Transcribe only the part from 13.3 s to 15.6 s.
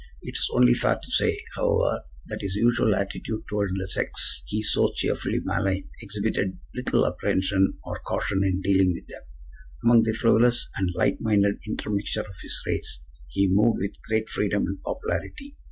moved with great freedom and popularity.